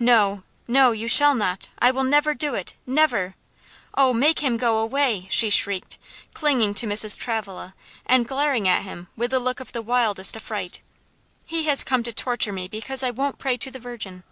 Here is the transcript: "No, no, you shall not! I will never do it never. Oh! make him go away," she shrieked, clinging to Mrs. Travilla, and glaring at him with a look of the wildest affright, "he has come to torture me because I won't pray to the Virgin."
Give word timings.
"No, 0.00 0.44
no, 0.66 0.92
you 0.92 1.08
shall 1.08 1.34
not! 1.34 1.68
I 1.78 1.90
will 1.90 2.02
never 2.04 2.32
do 2.32 2.54
it 2.54 2.72
never. 2.86 3.34
Oh! 3.92 4.14
make 4.14 4.38
him 4.38 4.56
go 4.56 4.78
away," 4.78 5.26
she 5.30 5.50
shrieked, 5.50 5.98
clinging 6.32 6.72
to 6.72 6.86
Mrs. 6.86 7.18
Travilla, 7.18 7.74
and 8.06 8.26
glaring 8.26 8.66
at 8.66 8.84
him 8.84 9.08
with 9.14 9.30
a 9.30 9.38
look 9.38 9.60
of 9.60 9.72
the 9.72 9.82
wildest 9.82 10.36
affright, 10.38 10.80
"he 11.44 11.64
has 11.64 11.84
come 11.84 12.02
to 12.04 12.14
torture 12.14 12.50
me 12.54 12.66
because 12.66 13.02
I 13.02 13.10
won't 13.10 13.38
pray 13.38 13.58
to 13.58 13.70
the 13.70 13.78
Virgin." 13.78 14.24